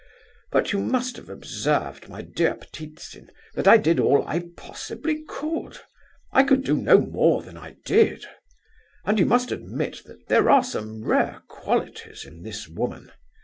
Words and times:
But 0.51 0.71
you 0.73 0.79
must 0.79 1.15
have 1.17 1.29
observed, 1.29 2.09
my 2.09 2.23
dear 2.23 2.55
Ptitsin, 2.55 3.29
that 3.53 3.67
I 3.67 3.77
did 3.77 3.99
all 3.99 4.27
I 4.27 4.49
possibly 4.57 5.23
could. 5.27 5.77
I 6.31 6.41
could 6.41 6.63
do 6.63 6.75
no 6.75 6.99
more 6.99 7.43
than 7.43 7.55
I 7.55 7.75
did. 7.85 8.25
And 9.05 9.19
you 9.19 9.27
must 9.27 9.51
admit 9.51 10.01
that 10.07 10.25
there 10.27 10.49
are 10.49 10.63
some 10.63 11.03
rare 11.05 11.43
qualities 11.47 12.25
in 12.25 12.41
this 12.41 12.67
woman. 12.67 13.11